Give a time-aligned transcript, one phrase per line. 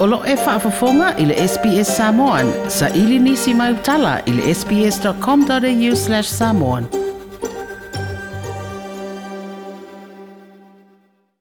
[0.00, 2.52] o lo e whaafafonga i le SPS Samoan.
[2.68, 6.84] Sa ili nisi mai utala i le sps.com.au slash samoan.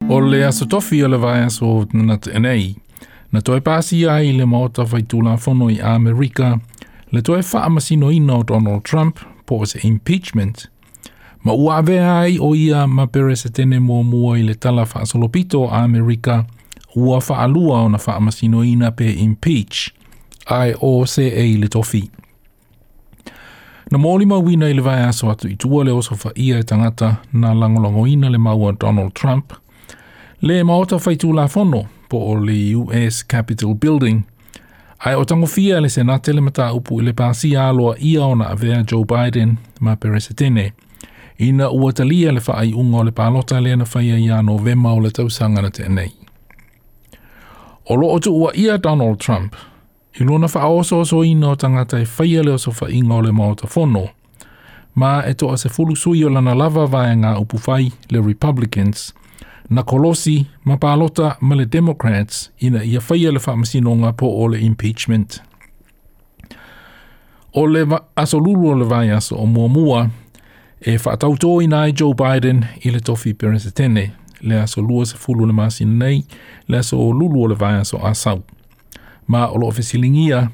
[0.09, 2.75] O le asatofi o le vai aso na tenei.
[3.33, 6.51] Na toi pāsi ai le maota vai tūla whono i Amerika,
[7.11, 10.67] le toi whaamasino ino Donald Trump, po se impeachment,
[11.43, 14.81] Ma ua avea ai o ia ma pere se tene mua mua i le tala
[14.87, 16.45] wha solopito a Amerika,
[16.95, 19.89] ua whaalua o na whaamasino ina pe impeach,
[20.45, 22.09] ai o se e i litofi.
[23.91, 27.15] Na mōli mawina i le vai aso atu i tua le osofa ia e tangata
[27.33, 29.53] na langolongo ina le maua Donald Trump,
[30.41, 34.23] le maota whaitu la fono po o le US Capitol Building,
[34.99, 38.35] ai o tango fia le senate le mata upu i le pasi aloa ia o
[38.35, 40.71] na avea Joe Biden ma peresetene,
[41.37, 44.99] ina ua talia le whaai unga o le palota le na whaia ia novema o
[44.99, 46.22] le tausanga na tenei.
[47.85, 49.55] O lo otu ua ia Donald Trump,
[50.19, 53.31] i luna wha aoso oso ino o tangata e whaia leo so wha inga ole
[53.31, 54.09] mao ta whono,
[54.95, 59.13] ma e toa se fulu sui o lana lava vai ngā upu whai le Republicans,
[59.69, 64.47] na kolosi ma pālota ma le Democrats ina ia whaia le wha masinonga po o
[64.47, 65.41] le impeachment.
[67.53, 67.83] O le
[68.15, 70.09] aso lulu o le vai aso o mua mua,
[70.81, 73.95] e wha tautoi nai Joe Biden i le tofi peresetene.
[73.99, 76.23] tene le aso lua se fulu le masin nei,
[76.67, 78.43] le aso lulu o le vai aso asau.
[79.27, 80.49] Ma o lo fesilingia,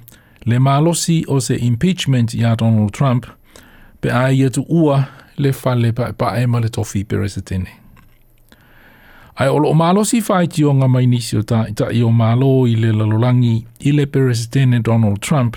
[0.46, 3.26] le malosi o se impeachment ya Donald Trump,
[4.02, 5.04] pe a ia tu ua
[5.38, 7.70] le fale pa, pa ema le tofi pere se tene.
[9.36, 12.76] Ai olo o malosi fai ti o ngama inisio ta, ta i o malo i
[12.76, 15.56] le lalolangi i le pere se tene Donald Trump,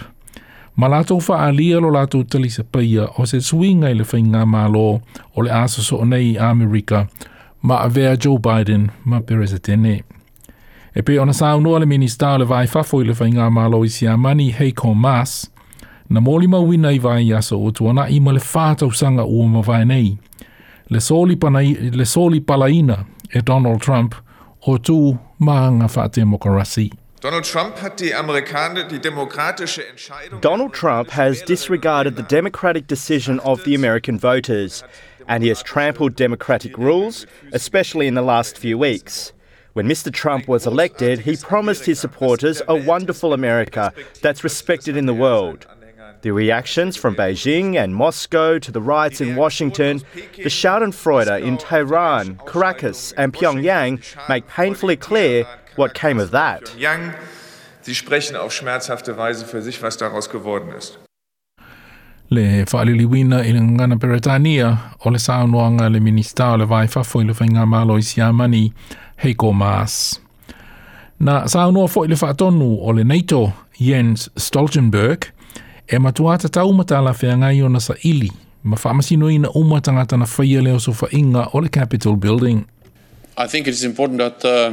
[0.77, 4.23] ma lato fa alia lo lato tali se paia o se suinga i le fai
[4.23, 5.01] ngama alo
[5.35, 7.07] o le aso so nei Amerika
[7.63, 10.01] ma avea Joe Biden ma perese tene.
[10.97, 13.89] E pe ona sa unua le minista le vai fafo i le whainga malo i
[13.89, 15.49] si amani hei kon mas,
[16.11, 19.47] na moli ma wina i vai yaso o tu ana ima le fata usanga ua
[19.47, 20.19] ma vai nei.
[20.89, 21.59] Le soli, pana,
[21.93, 24.15] le soli palaina e Donald Trump
[24.67, 26.93] o tu ma anga wha demokarasi.
[27.23, 33.39] Donald Trump, hat die Amerikaner, die demokratische Entscheidung Donald Trump has disregarded the democratic decision
[33.45, 34.83] of the American voters.
[35.29, 39.33] and he has trampled democratic rules, especially in the last few weeks.
[39.73, 40.13] When Mr.
[40.13, 45.67] Trump was elected, he promised his supporters a wonderful America that's respected in the world.
[46.21, 50.03] The reactions from Beijing and Moscow to the riots in Washington,
[50.37, 55.47] the Schadenfreude in Tehran, Caracas, and Pyongyang make painfully clear
[55.77, 56.69] what came of that.
[57.85, 60.99] Sie sprechen auf schmerzhafte Weise für sich, was daraus geworden ist
[62.33, 65.19] le whaaliliwina i ngana Peretania o le
[65.89, 68.73] le o le vai fafo i le whainga malo i siamani
[69.23, 70.21] Heiko Maas.
[71.21, 71.47] Na
[71.87, 75.27] fo i le whaatonu o le NATO Jens Stoltenberg
[75.89, 76.13] e ma
[78.75, 82.65] whaamasino i na na whaia leo so whainga o le Capitol Building.
[83.37, 84.73] I think it is important that uh,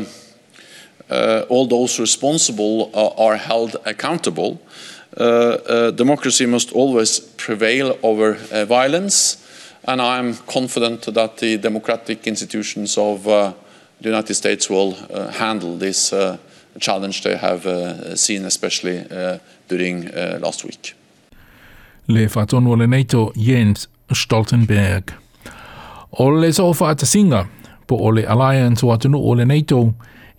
[1.14, 4.59] uh, all those responsible uh, are held accountable.
[5.18, 5.25] Uh,
[5.68, 9.38] uh, democracy must always prevail over uh, violence,
[9.88, 13.56] and I am confident that the democratic institutions of the
[14.09, 14.96] United States will
[15.31, 16.14] handle this
[16.80, 17.62] challenge they have
[18.16, 19.02] seen, especially
[19.70, 20.06] during
[20.42, 20.96] last week.
[22.08, 25.03] Le whātonoa NATO, Jens Stoltenberg.
[26.12, 27.46] O le sofa ata singa,
[27.88, 29.46] po o le alliance o atunu o le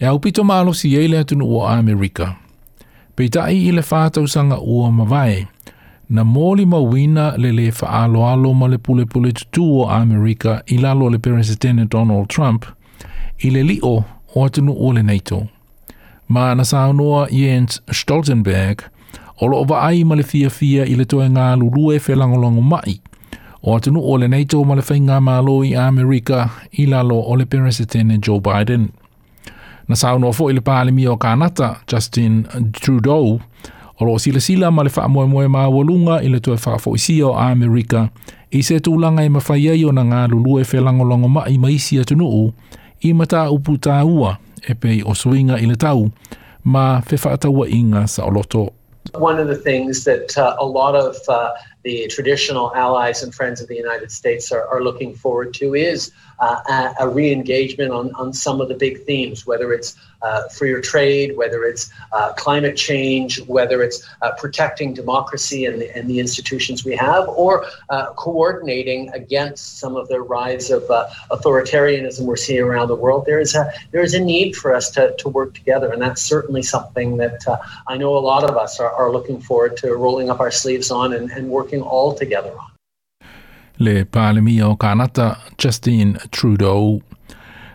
[0.00, 2.37] e au pito malo si ele atunu o Amerika.
[3.20, 5.42] Peitai i le whātau sanga ua mawai,
[6.08, 10.78] na mōli mawina le le whaalo alo ma le pule pule tutu o Amerika i
[10.78, 12.64] lalo le President Donald Trump,
[13.44, 13.92] i le li o
[14.34, 15.42] atunu o le NATO.
[16.28, 18.82] Ma na saunoa Jens Stoltenberg,
[19.42, 22.64] o lo ova ai ma le fia fia i le toe ngā lulue fe langolongo
[22.72, 22.94] mai,
[23.60, 27.44] o atunu o le NATO ma le whainga mālo i Amerika i lalo o le
[27.44, 28.88] President Joe Biden
[29.90, 33.40] na sauno fo ile pale mi o kanata Justin Trudeau
[34.00, 37.32] o lo sila sila ma le fa mo mo ma wolunga ile to fa o
[37.34, 38.08] America
[38.52, 39.40] i se tu langa e ma
[39.92, 42.52] na nga lu lu e fe ma i mai si atu no
[43.00, 44.38] i mata upu ta ua
[44.69, 46.08] e pei o suinga ile tau
[46.64, 47.16] ma fe
[47.70, 48.70] inga sa oloto.
[49.14, 51.50] One of the things that uh, a lot of uh,
[51.85, 56.12] the traditional allies and friends of the United States are, are looking forward to is
[56.38, 60.47] uh, a, a re engagement on, on some of the big themes, whether it's uh,
[60.49, 66.09] freer trade, whether it's uh, climate change, whether it's uh, protecting democracy and the, and
[66.11, 72.23] the institutions we have, or uh, coordinating against some of the rise of uh, authoritarianism
[72.27, 73.25] we're seeing around the world.
[73.25, 76.21] There is a, there is a need for us to, to work together, and that's
[76.23, 77.41] certainly something that
[77.88, 80.91] I know a lot of us are, are looking forward to rolling up our sleeves
[80.91, 82.70] on and, and working working all together on.
[83.78, 87.00] Le Palemia Kanata, Justin Trudeau.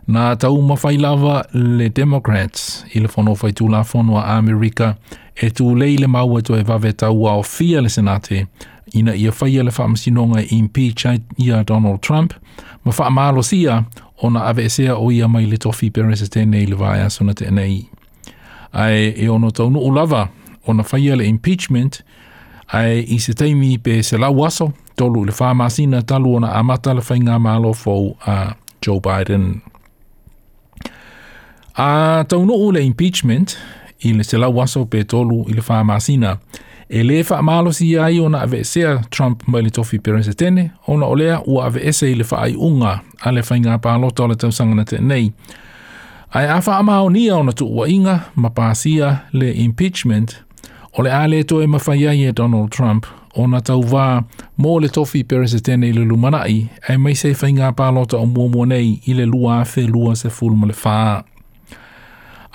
[0.08, 4.92] Nā tau mawhai lava le Democrats i le whanau whai tūla whanua Amerika
[5.36, 8.44] e tū leile maua tō e wawe tau fia le senate
[8.94, 11.06] ina ia whaia le whaamasinonga i impeach
[11.42, 12.34] ia Donald Trump
[12.86, 13.80] ma whaamalo sia
[14.22, 17.86] o na ave esea o ia mai le tofi perese tēnei le vāia suna tēnei.
[18.74, 20.28] Ai e ono tau nuu lava
[20.68, 22.04] o na whaia le impeachment
[22.68, 26.94] ai i se taimi pe se lau aso, tolu le wha masina talu ona amata
[26.94, 29.62] le whainga malo fau a Joe Biden.
[31.78, 33.58] A no le impeachment
[34.00, 36.38] i le se lau aso pe tolu i le wha masina,
[36.90, 40.72] e le wha malo si ai ona ave sea Trump mai le tofi perense tene,
[40.88, 44.36] ona olea ua ave ese le wha ai unga a le whainga palo tau le
[44.36, 45.32] te nei.
[46.32, 48.50] Ai a wha amao ni ona tu ua inga ma
[49.32, 50.42] le impeachment–
[50.98, 53.06] O le ale to e mawhai ai e Donald Trump,
[53.36, 54.24] o na tau wā,
[54.58, 58.24] mō le tofi pere se tēnei le lumanai, e mai sei whai ngā pālota o
[58.24, 61.20] mō nei i le lua whē lua se fulma le whaa.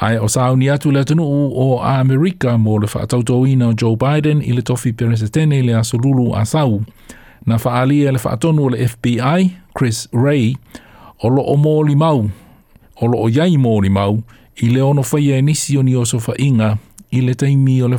[0.08, 4.00] Ai o sāu ni atu le tunu o Amerika mō le whaatautou ina o Joe
[4.00, 6.80] Biden i le tofi pere se tēnei le asolulu a sāu.
[7.46, 10.54] Na whaalia e le whaatonu o le FBI, Chris Ray,
[11.20, 12.24] o lo o mō li mau,
[12.96, 14.22] o lo o iai mō li mau,
[14.64, 16.78] i le ono whaia e nisi o ni o sofa inga,
[17.12, 17.98] We are seeing an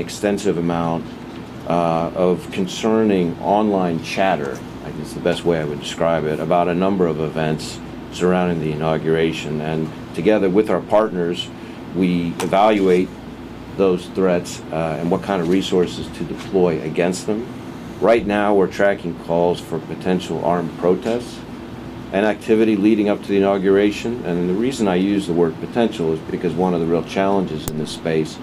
[0.00, 1.04] extensive amount
[1.68, 6.66] uh, of concerning online chatter, I guess the best way I would describe it, about
[6.66, 7.78] a number of events
[8.10, 9.60] surrounding the inauguration.
[9.60, 11.48] And together with our partners,
[11.94, 13.08] we evaluate
[13.76, 17.46] those threats uh, and what kind of resources to deploy against them.
[18.00, 21.38] Right now, we're tracking calls for potential armed protests
[22.12, 24.22] and activity leading up to the inauguration.
[24.24, 27.66] And the reason I use the word potential is because one of the real challenges
[27.68, 28.38] in this space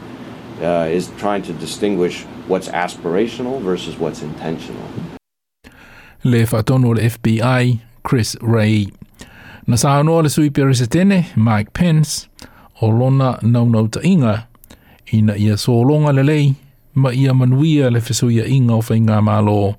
[0.62, 4.84] uh, is trying to distinguish what's aspirational versus what's intentional.
[6.24, 8.88] Le whatonua le FBI, Chris Ray.
[9.68, 12.28] Na whaanoa le sui peresetene, Mike Pence,
[12.82, 14.48] o lona naunau ta inga,
[15.14, 16.56] ina ia sōlonga le lei,
[16.96, 19.78] ma ia manuia le whesuia inga o whainga mālo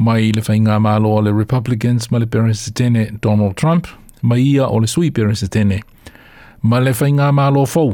[0.00, 3.86] mai le whainga mālo le Republicans ma le Peresetene Donald Trump,
[4.22, 5.82] mai ia o le sui Peresetene.
[6.62, 7.92] Ma le whainga mālo fau,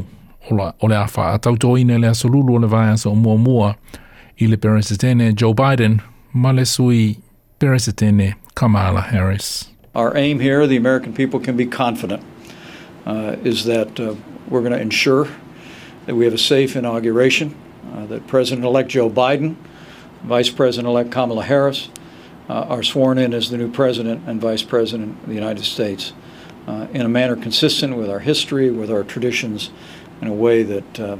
[0.49, 0.55] o
[0.87, 3.75] le awha a le asolulu o le o mua mua
[4.41, 6.01] i le Peresetene Joe Biden
[6.33, 7.19] ma le sui
[7.59, 9.69] Peresetene Kamala Harris.
[9.93, 12.23] Our aim here, the American people can be confident,
[13.05, 14.15] uh, is that uh,
[14.47, 15.27] we're going to ensure
[16.05, 17.55] that we have a safe inauguration,
[17.93, 19.55] uh, that President-elect Joe Biden,
[20.23, 21.89] Vice President-elect Kamala Harris,
[22.49, 26.13] uh, are sworn in as the new President and Vice President of the United States
[26.67, 29.69] uh, in a manner consistent with our history, with our traditions,
[30.21, 31.17] in a way that uh,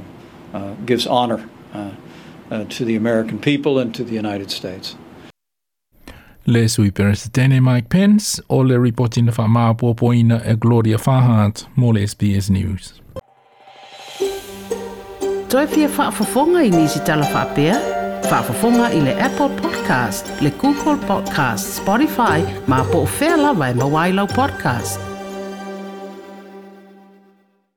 [0.86, 1.46] gives honor
[2.70, 4.96] to the American people and to the United States.
[6.46, 6.48] Mike Pence.
[6.48, 10.22] reporting e Gloria လဲဆွေပရစတန်မိုက်ပင်စ်အော်လရီပေါ်တင်ဖာမာပေါ်ပေါ်င်
[10.52, 12.84] အဂလိုရီယာဖာဟတ်မိုလ SBS News
[15.52, 17.97] Toi fia fa fafonga i nisi tala fa pea.
[18.30, 22.38] faafofoga i le apple podcast le google podcast spotify
[22.68, 25.07] ma po o fea lava e mauailau podcast